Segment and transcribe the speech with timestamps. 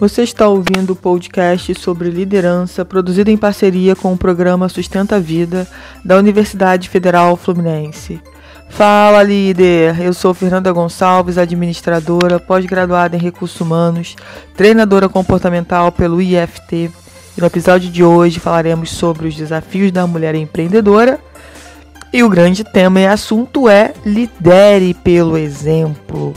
[0.00, 5.20] Você está ouvindo o podcast sobre liderança, produzido em parceria com o programa Sustenta a
[5.20, 5.68] Vida
[6.02, 8.18] da Universidade Federal Fluminense.
[8.70, 10.00] Fala, líder!
[10.00, 14.16] Eu sou Fernanda Gonçalves, administradora, pós-graduada em recursos humanos,
[14.56, 16.90] treinadora comportamental pelo IFT.
[17.36, 21.20] E no episódio de hoje falaremos sobre os desafios da mulher empreendedora.
[22.10, 26.32] E o grande tema e assunto é lidere pelo exemplo.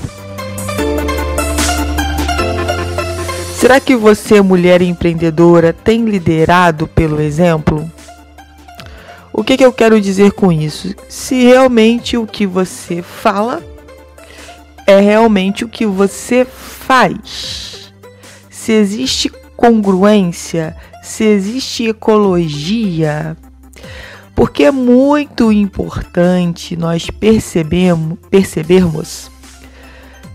[3.63, 7.89] Será que você, mulher empreendedora, tem liderado pelo exemplo?
[9.31, 10.93] O que, que eu quero dizer com isso?
[11.07, 13.63] Se realmente o que você fala
[14.85, 17.93] é realmente o que você faz.
[18.49, 23.37] Se existe congruência, se existe ecologia.
[24.35, 29.31] Porque é muito importante nós percebemos, percebermos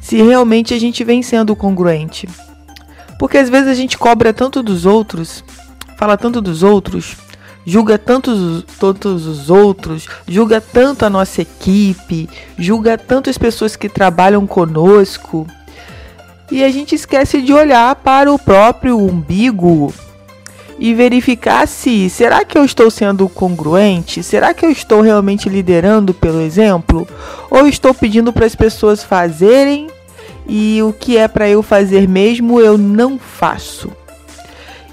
[0.01, 2.27] se realmente a gente vem sendo congruente.
[3.19, 5.45] Porque às vezes a gente cobra tanto dos outros,
[5.97, 7.17] fala tanto dos outros,
[7.67, 13.89] julga tantos, todos os outros, julga tanto a nossa equipe, julga tanto as pessoas que
[13.89, 15.47] trabalham conosco.
[16.51, 19.93] E a gente esquece de olhar para o próprio umbigo
[20.79, 24.23] e verificar se será que eu estou sendo congruente?
[24.23, 27.07] Será que eu estou realmente liderando pelo exemplo?
[27.51, 29.89] Ou estou pedindo para as pessoas fazerem
[30.49, 33.93] e o que é para eu fazer mesmo eu não faço.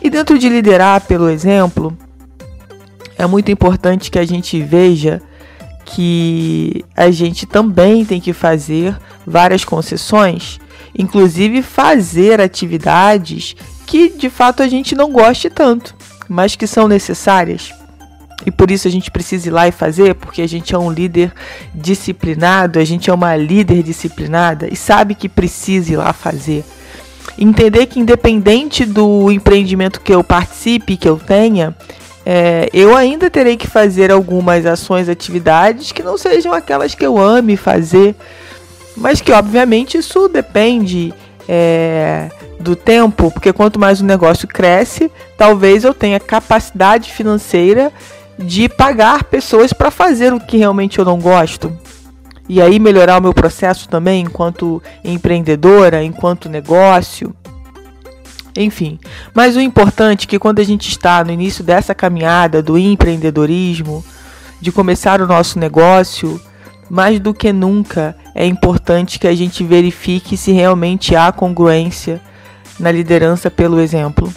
[0.02, 1.98] E dentro de liderar pelo exemplo,
[3.18, 5.22] é muito importante que a gente veja
[5.86, 10.60] que a gente também tem que fazer várias concessões,
[10.98, 15.96] inclusive fazer atividades que de fato a gente não goste tanto,
[16.28, 17.72] mas que são necessárias
[18.46, 20.92] e por isso a gente precisa ir lá e fazer, porque a gente é um
[20.92, 21.34] líder
[21.74, 26.64] disciplinado, a gente é uma líder disciplinada e sabe que precisa ir lá fazer.
[27.38, 31.76] Entender que independente do empreendimento que eu participe, que eu tenha,
[32.26, 37.18] é, eu ainda terei que fazer algumas ações, atividades que não sejam aquelas que eu
[37.18, 38.16] ame fazer,
[38.96, 41.14] mas que obviamente isso depende
[41.48, 47.92] é, do tempo, porque quanto mais o negócio cresce, talvez eu tenha capacidade financeira
[48.38, 51.76] de pagar pessoas para fazer o que realmente eu não gosto.
[52.48, 57.36] E aí melhorar o meu processo também enquanto empreendedora, enquanto negócio.
[58.56, 59.00] Enfim,
[59.34, 64.06] mas o importante é que quando a gente está no início dessa caminhada do empreendedorismo,
[64.62, 66.40] de começar o nosso negócio,
[66.90, 72.22] mais do que nunca é importante que a gente verifique se realmente há congruência
[72.80, 74.32] na liderança pelo exemplo.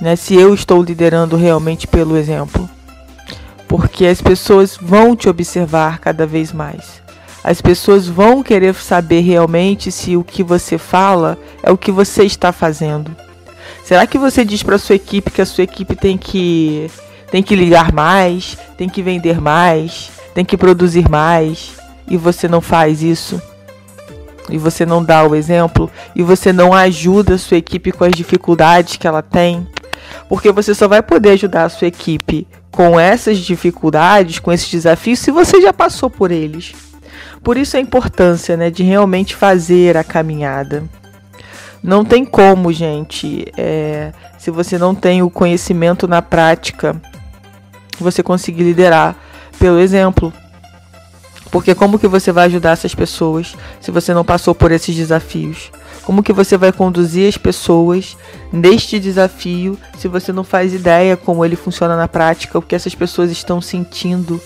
[0.00, 0.14] Né?
[0.14, 2.68] Se eu estou liderando realmente pelo exemplo
[3.68, 7.02] porque as pessoas vão te observar cada vez mais.
[7.44, 12.24] As pessoas vão querer saber realmente se o que você fala é o que você
[12.24, 13.14] está fazendo.
[13.84, 16.90] Será que você diz para sua equipe que a sua equipe tem que
[17.30, 21.72] tem que ligar mais, tem que vender mais, tem que produzir mais
[22.08, 23.40] e você não faz isso?
[24.50, 28.12] E você não dá o exemplo e você não ajuda a sua equipe com as
[28.12, 29.66] dificuldades que ela tem?
[30.28, 35.18] Porque você só vai poder ajudar a sua equipe com essas dificuldades, com esses desafios,
[35.18, 36.74] se você já passou por eles.
[37.42, 40.84] Por isso a importância né, de realmente fazer a caminhada.
[41.82, 47.00] Não tem como, gente, é, se você não tem o conhecimento na prática,
[47.98, 49.16] você conseguir liderar
[49.58, 50.32] pelo exemplo.
[51.50, 55.70] Porque como que você vai ajudar essas pessoas se você não passou por esses desafios?
[56.08, 58.16] Como que você vai conduzir as pessoas
[58.50, 62.94] neste desafio se você não faz ideia como ele funciona na prática, o que essas
[62.94, 64.40] pessoas estão sentindo,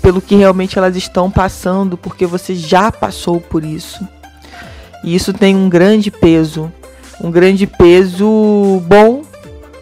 [0.00, 4.06] pelo que realmente elas estão passando, porque você já passou por isso.
[5.02, 6.72] E isso tem um grande peso,
[7.20, 9.22] um grande peso bom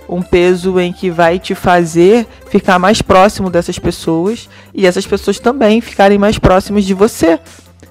[0.08, 5.40] um peso em que vai te fazer ficar mais próximo dessas pessoas e essas pessoas
[5.40, 7.40] também ficarem mais próximas de você,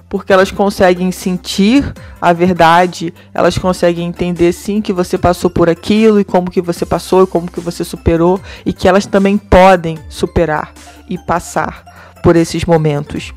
[0.08, 6.20] porque elas conseguem sentir a verdade, elas conseguem entender sim que você passou por aquilo
[6.20, 9.98] e como que você passou e como que você superou e que elas também podem
[10.08, 10.72] superar
[11.08, 11.84] e passar
[12.22, 13.32] por esses momentos.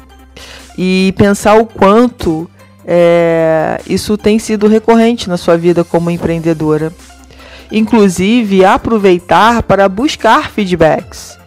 [0.78, 2.50] E pensar o quanto
[2.86, 6.94] é, isso tem sido recorrente na sua vida como empreendedora.
[7.72, 11.38] Inclusive aproveitar para buscar feedbacks,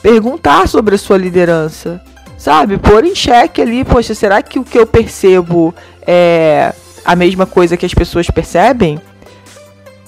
[0.00, 2.00] perguntar sobre a sua liderança,
[2.36, 2.78] sabe?
[2.78, 5.74] Pôr em xeque ali, poxa, será que o que eu percebo
[6.06, 6.72] é
[7.04, 9.00] a mesma coisa que as pessoas percebem?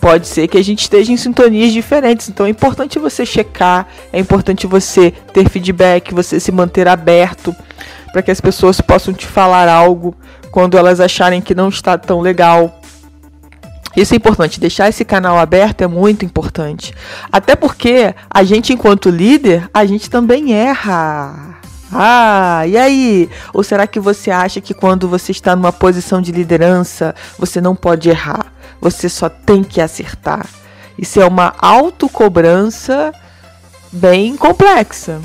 [0.00, 4.18] Pode ser que a gente esteja em sintonias diferentes, então é importante você checar, é
[4.20, 7.54] importante você ter feedback, você se manter aberto
[8.12, 10.14] para que as pessoas possam te falar algo
[10.52, 12.80] quando elas acharem que não está tão legal
[13.96, 16.94] Isso é importante, deixar esse canal aberto é muito importante.
[17.32, 21.56] Até porque a gente, enquanto líder, a gente também erra.
[21.92, 23.30] Ah, e aí?
[23.52, 27.74] Ou será que você acha que quando você está numa posição de liderança, você não
[27.74, 28.52] pode errar?
[28.80, 30.46] Você só tem que acertar.
[30.98, 33.12] Isso é uma autocobrança
[33.92, 35.20] bem complexa.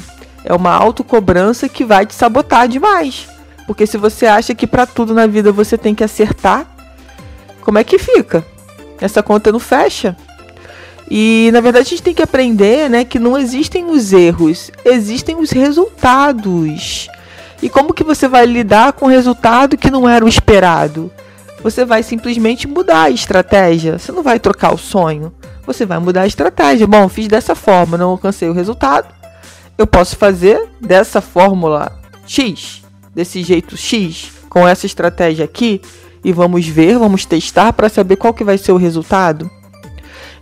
[0.45, 3.27] É uma autocobrança que vai te sabotar demais.
[3.65, 6.68] Porque se você acha que para tudo na vida você tem que acertar,
[7.62, 8.45] como é que fica?
[9.00, 10.15] Essa conta não fecha.
[11.09, 15.38] E na verdade a gente tem que aprender, né, que não existem os erros, existem
[15.38, 17.07] os resultados.
[17.61, 21.11] E como que você vai lidar com o resultado que não era o esperado?
[21.63, 23.97] Você vai simplesmente mudar a estratégia.
[23.97, 25.33] Você não vai trocar o sonho.
[25.65, 26.85] Você vai mudar a estratégia.
[26.85, 29.07] Bom, fiz dessa forma, não alcancei o resultado.
[29.77, 31.97] Eu posso fazer dessa fórmula
[32.27, 32.83] X,
[33.15, 35.81] desse jeito X, com essa estratégia aqui,
[36.23, 39.50] e vamos ver, vamos testar para saber qual que vai ser o resultado.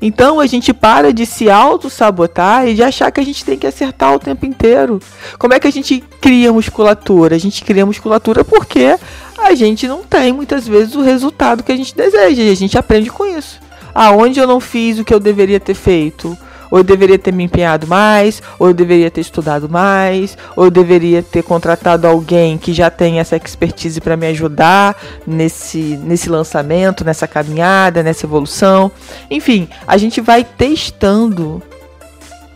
[0.01, 3.67] Então a gente para de se auto-sabotar e de achar que a gente tem que
[3.67, 4.99] acertar o tempo inteiro.
[5.37, 7.35] Como é que a gente cria musculatura?
[7.35, 8.97] A gente cria musculatura porque
[9.37, 12.77] a gente não tem muitas vezes o resultado que a gente deseja e a gente
[12.77, 13.59] aprende com isso.
[13.93, 16.35] Aonde eu não fiz o que eu deveria ter feito?
[16.71, 20.71] Ou eu deveria ter me empenhado mais, ou eu deveria ter estudado mais, ou eu
[20.71, 24.95] deveria ter contratado alguém que já tem essa expertise para me ajudar
[25.27, 28.89] nesse, nesse lançamento, nessa caminhada, nessa evolução.
[29.29, 31.61] Enfim, a gente vai testando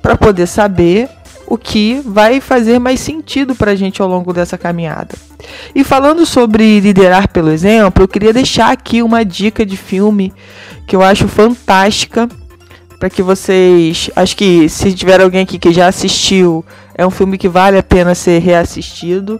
[0.01, 1.09] para poder saber
[1.47, 5.15] o que vai fazer mais sentido para a gente ao longo dessa caminhada.
[5.75, 10.33] E falando sobre liderar pelo exemplo, eu queria deixar aqui uma dica de filme
[10.87, 12.27] que eu acho fantástica
[13.05, 14.09] para que vocês.
[14.15, 16.65] Acho que se tiver alguém aqui que já assistiu,
[16.95, 19.39] é um filme que vale a pena ser reassistido,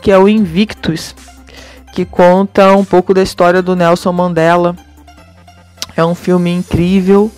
[0.00, 1.14] que é o Invictus,
[1.92, 4.74] que conta um pouco da história do Nelson Mandela.
[5.94, 7.30] É um filme incrível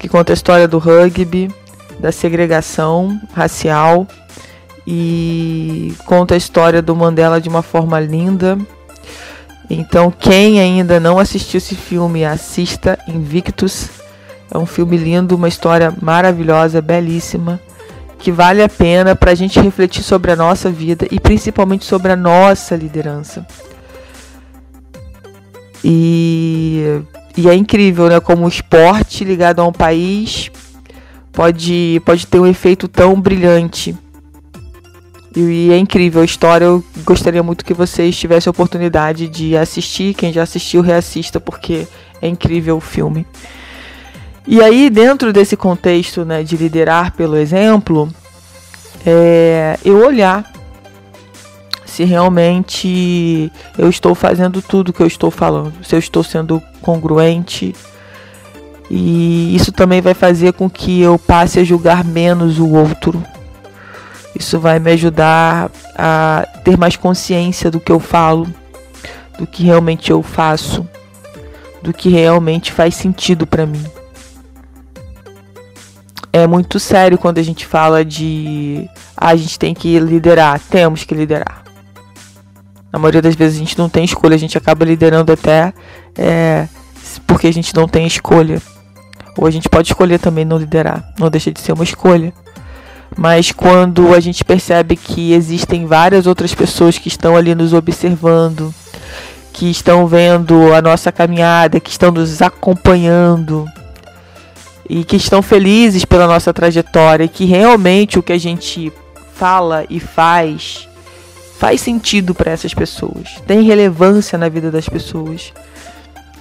[0.00, 1.54] que conta a história do rugby,
[2.00, 4.08] da segregação racial
[4.86, 8.56] e conta a história do Mandela de uma forma linda.
[9.68, 14.02] Então, quem ainda não assistiu esse filme, assista Invictus
[14.54, 17.60] é um filme lindo, uma história maravilhosa, belíssima,
[18.20, 22.12] que vale a pena para a gente refletir sobre a nossa vida e principalmente sobre
[22.12, 23.44] a nossa liderança.
[25.82, 27.02] E,
[27.36, 28.20] e é incrível, né?
[28.20, 30.50] Como o esporte ligado a um país
[31.32, 33.94] pode, pode ter um efeito tão brilhante.
[35.36, 36.64] E, é incrível a história.
[36.64, 40.14] Eu gostaria muito que vocês tivessem a oportunidade de assistir.
[40.14, 41.88] Quem já assistiu, reassista, porque
[42.22, 43.26] é incrível o filme.
[44.46, 48.12] E aí, dentro desse contexto né, de liderar pelo exemplo,
[49.06, 50.52] é, eu olhar
[51.86, 57.74] se realmente eu estou fazendo tudo que eu estou falando, se eu estou sendo congruente.
[58.90, 63.24] E isso também vai fazer com que eu passe a julgar menos o outro.
[64.38, 68.46] Isso vai me ajudar a ter mais consciência do que eu falo,
[69.38, 70.86] do que realmente eu faço,
[71.80, 73.82] do que realmente faz sentido para mim
[76.34, 81.04] é muito sério quando a gente fala de ah, a gente tem que liderar, temos
[81.04, 81.62] que liderar.
[82.92, 85.72] Na maioria das vezes a gente não tem escolha, a gente acaba liderando até
[86.18, 86.66] é,
[87.24, 88.60] porque a gente não tem escolha.
[89.38, 92.32] Ou a gente pode escolher também não liderar, não deixa de ser uma escolha.
[93.16, 98.74] Mas quando a gente percebe que existem várias outras pessoas que estão ali nos observando,
[99.52, 103.68] que estão vendo a nossa caminhada, que estão nos acompanhando,
[104.88, 108.92] e que estão felizes pela nossa trajetória que realmente o que a gente
[109.34, 110.88] fala e faz
[111.58, 115.52] faz sentido para essas pessoas, tem relevância na vida das pessoas.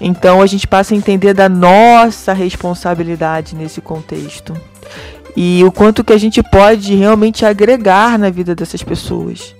[0.01, 4.53] Então a gente passa a entender da nossa responsabilidade nesse contexto
[5.35, 9.55] e o quanto que a gente pode realmente agregar na vida dessas pessoas.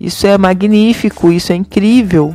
[0.00, 2.34] Isso é magnífico, isso é incrível.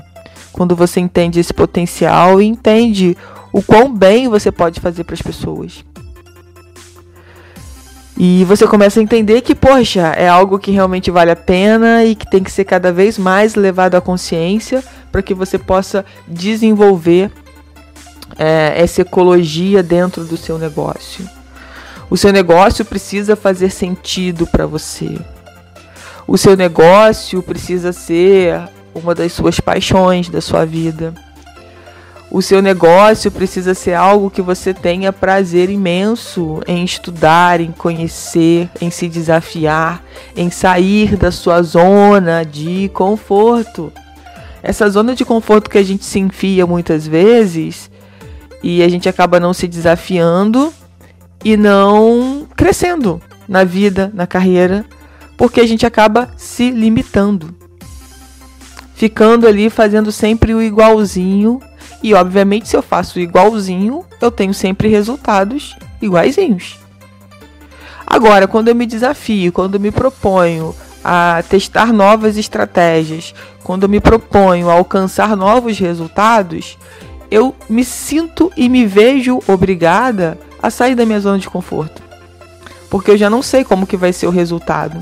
[0.51, 3.15] Quando você entende esse potencial e entende
[3.51, 5.83] o quão bem você pode fazer para as pessoas.
[8.21, 12.15] E você começa a entender que, poxa, é algo que realmente vale a pena e
[12.15, 17.31] que tem que ser cada vez mais levado à consciência para que você possa desenvolver
[18.37, 21.25] é, essa ecologia dentro do seu negócio.
[22.09, 25.17] O seu negócio precisa fazer sentido para você.
[26.27, 28.67] O seu negócio precisa ser
[29.01, 31.13] uma das suas paixões da sua vida.
[32.31, 38.69] O seu negócio precisa ser algo que você tenha prazer imenso em estudar, em conhecer,
[38.79, 40.03] em se desafiar,
[40.35, 43.91] em sair da sua zona de conforto.
[44.61, 47.89] Essa zona de conforto que a gente se enfia muitas vezes
[48.61, 50.73] E a gente acaba não se desafiando
[51.43, 54.85] e não crescendo na vida, na carreira,
[55.37, 57.58] porque a gente acaba se limitando.
[58.99, 61.61] Ficando ali fazendo sempre o igualzinho.
[62.03, 66.77] E obviamente, se eu faço igualzinho, eu tenho sempre resultados iguaizinhos.
[68.05, 73.89] Agora, quando eu me desafio, quando eu me proponho a testar novas estratégias, quando eu
[73.89, 76.77] me proponho a alcançar novos resultados,
[77.31, 82.01] eu me sinto e me vejo obrigada a sair da minha zona de conforto.
[82.89, 84.99] Porque eu já não sei como que vai ser o resultado.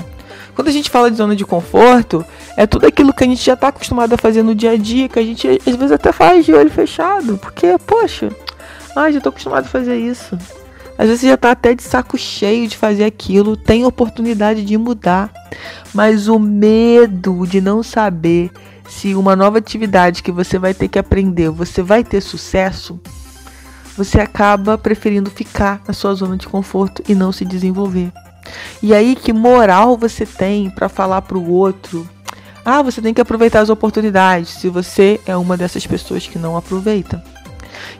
[0.54, 2.24] Quando a gente fala de zona de conforto,
[2.58, 5.08] é tudo aquilo que a gente já está acostumado a fazer no dia a dia,
[5.08, 7.38] que a gente às vezes até faz de olho fechado.
[7.38, 8.32] Porque, poxa,
[8.96, 10.36] ai, já estou acostumado a fazer isso.
[10.98, 14.76] Às vezes você já está até de saco cheio de fazer aquilo, tem oportunidade de
[14.76, 15.32] mudar.
[15.94, 18.50] Mas o medo de não saber
[18.88, 22.98] se uma nova atividade que você vai ter que aprender, você vai ter sucesso,
[23.96, 28.10] você acaba preferindo ficar na sua zona de conforto e não se desenvolver.
[28.82, 32.08] E aí que moral você tem para falar para o outro?
[32.70, 36.54] Ah, você tem que aproveitar as oportunidades, se você é uma dessas pessoas que não
[36.54, 37.24] aproveita.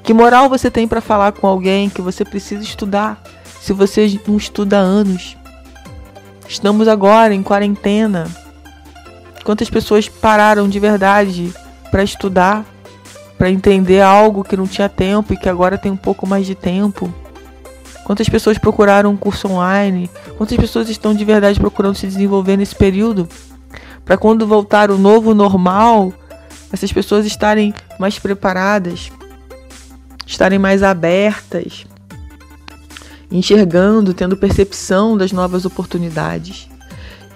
[0.02, 3.18] Que moral você tem para falar com alguém que você precisa estudar,
[3.62, 5.38] se você não estuda há anos?
[6.46, 8.26] Estamos agora em quarentena.
[9.42, 11.50] Quantas pessoas pararam de verdade
[11.90, 12.66] para estudar?
[13.38, 16.56] para entender algo que não tinha tempo e que agora tem um pouco mais de
[16.56, 17.14] tempo?
[18.04, 20.10] Quantas pessoas procuraram um curso online?
[20.36, 23.28] Quantas pessoas estão de verdade procurando se desenvolver nesse período?
[24.08, 26.14] Para quando voltar o novo normal,
[26.72, 29.12] essas pessoas estarem mais preparadas,
[30.26, 31.84] estarem mais abertas,
[33.30, 36.70] enxergando, tendo percepção das novas oportunidades.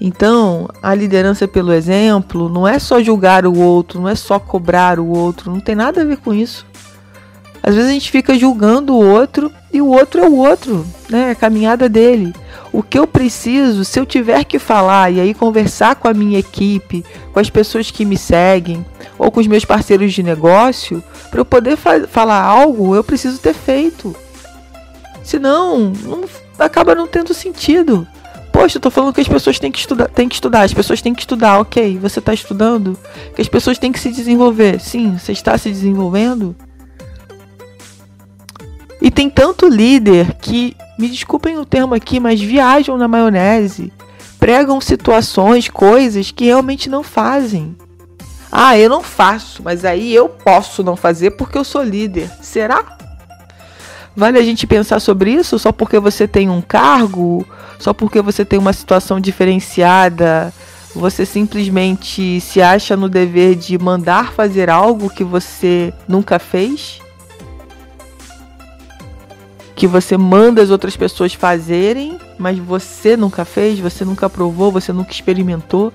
[0.00, 4.98] Então, a liderança pelo exemplo não é só julgar o outro, não é só cobrar
[4.98, 6.64] o outro, não tem nada a ver com isso.
[7.62, 11.32] Às vezes a gente fica julgando o outro e o outro é o outro, né?
[11.32, 12.34] A caminhada dele.
[12.72, 16.38] O que eu preciso, se eu tiver que falar e aí conversar com a minha
[16.38, 18.84] equipe, com as pessoas que me seguem
[19.18, 23.38] ou com os meus parceiros de negócio, para eu poder fa falar algo, eu preciso
[23.38, 24.16] ter feito.
[25.22, 26.24] Senão, não,
[26.58, 28.06] acaba não tendo sentido.
[28.50, 31.00] Poxa, eu tô falando que as pessoas têm que estudar, têm que estudar, as pessoas
[31.00, 31.98] têm que estudar, ok.
[31.98, 32.98] Você está estudando?
[33.34, 34.80] Que as pessoas têm que se desenvolver.
[34.80, 36.54] Sim, você está se desenvolvendo.
[39.00, 43.92] E tem tanto líder que, me desculpem o termo aqui, mas viajam na maionese,
[44.38, 47.76] pregam situações, coisas que realmente não fazem.
[48.50, 52.30] Ah, eu não faço, mas aí eu posso não fazer porque eu sou líder.
[52.42, 52.98] Será?
[54.14, 57.46] Vale a gente pensar sobre isso só porque você tem um cargo,
[57.78, 60.52] só porque você tem uma situação diferenciada,
[60.94, 67.01] você simplesmente se acha no dever de mandar fazer algo que você nunca fez?
[69.82, 74.92] Que você manda as outras pessoas fazerem, mas você nunca fez, você nunca provou, você
[74.92, 75.92] nunca experimentou?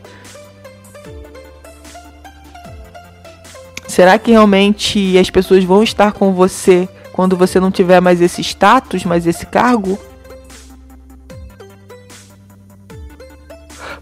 [3.88, 8.42] Será que realmente as pessoas vão estar com você quando você não tiver mais esse
[8.42, 9.98] status, mais esse cargo?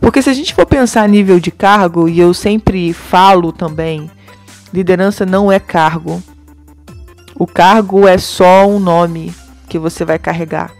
[0.01, 4.09] Porque se a gente for pensar a nível de cargo, e eu sempre falo também,
[4.73, 6.23] liderança não é cargo.
[7.35, 9.44] O cargo é só um nome
[9.75, 10.71] que você vai carregar.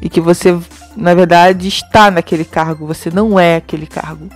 [0.00, 0.56] E que você,
[0.96, 4.28] na verdade, está naquele cargo, você não é aquele cargo.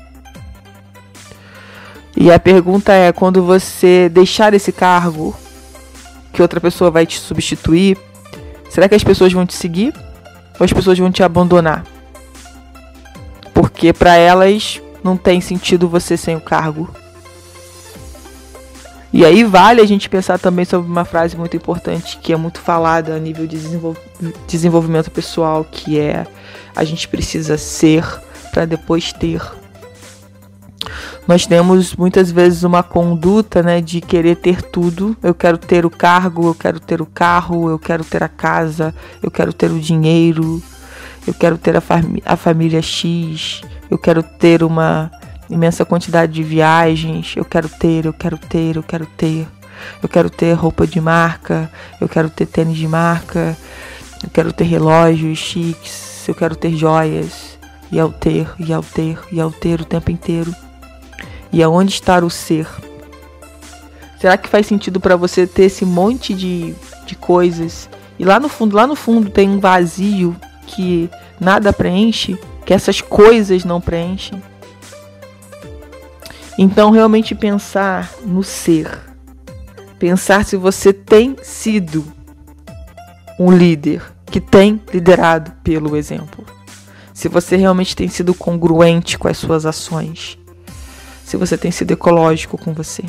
[2.16, 5.32] E a pergunta é: quando você deixar esse cargo,
[6.32, 7.96] que outra pessoa vai te substituir,
[8.68, 9.94] será que as pessoas vão te seguir
[10.58, 11.84] ou as pessoas vão te abandonar?
[13.54, 16.92] Porque para elas não tem sentido você sem o cargo.
[19.12, 22.60] E aí vale a gente pensar também sobre uma frase muito importante que é muito
[22.60, 23.58] falada a nível de
[24.46, 26.26] desenvolvimento pessoal, que é
[26.74, 28.04] a gente precisa ser
[28.50, 29.42] para depois ter
[31.26, 35.16] nós temos muitas vezes uma conduta né, de querer ter tudo.
[35.22, 38.94] Eu quero ter o cargo, eu quero ter o carro, eu quero ter a casa,
[39.22, 40.60] eu quero ter o dinheiro,
[41.26, 45.10] eu quero ter a, fami a família X, eu quero ter uma
[45.52, 49.46] imensa quantidade de viagens, eu quero ter, eu quero ter, eu quero ter.
[50.02, 53.56] Eu quero ter roupa de marca, eu quero ter tênis de marca,
[54.22, 57.58] eu quero ter relógios chiques, eu quero ter joias.
[57.90, 60.54] E ao ter, e ao ter, e ao ter o tempo inteiro.
[61.52, 62.66] E aonde está o ser?
[64.18, 68.48] Será que faz sentido para você ter esse monte de, de coisas e lá no
[68.48, 74.40] fundo, lá no fundo tem um vazio que nada preenche, que essas coisas não preenchem?
[76.58, 78.88] Então, realmente pensar no ser,
[80.02, 82.04] Pensar se você tem sido
[83.38, 86.44] um líder que tem liderado pelo exemplo.
[87.14, 90.36] Se você realmente tem sido congruente com as suas ações.
[91.24, 93.04] Se você tem sido ecológico com você.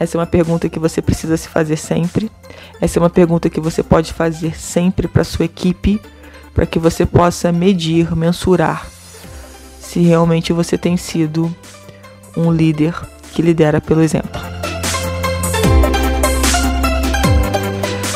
[0.00, 2.28] Essa é uma pergunta que você precisa se fazer sempre.
[2.80, 6.02] Essa é uma pergunta que você pode fazer sempre para sua equipe,
[6.52, 8.84] para que você possa medir, mensurar
[9.80, 11.54] se realmente você tem sido
[12.38, 12.94] um líder
[13.32, 14.40] que lidera pelo exemplo.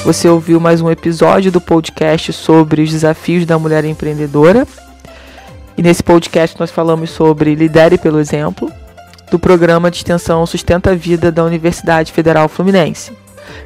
[0.04, 4.66] Você ouviu mais um episódio do podcast sobre os desafios da mulher empreendedora.
[5.76, 8.72] E nesse podcast nós falamos sobre lidere pelo exemplo
[9.30, 13.12] do programa de extensão Sustenta a Vida da Universidade Federal Fluminense.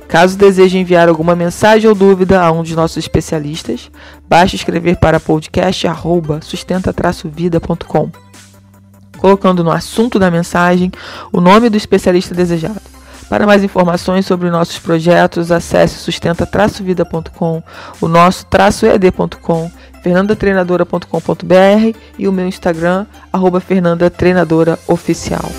[0.08, 3.90] Caso deseje enviar alguma mensagem ou dúvida a um de nossos especialistas,
[4.28, 8.10] basta escrever para podcast@sustenta-vida.com,
[9.26, 10.92] colocando no assunto da mensagem
[11.32, 12.80] o nome do especialista desejado.
[13.28, 17.60] Para mais informações sobre nossos projetos, acesse sustenta-vida.com,
[18.00, 18.46] o nosso
[18.86, 19.68] ed.com,
[20.00, 25.50] fernandatreinadora.com.br e o meu Instagram, arroba fernandatreinadora oficial.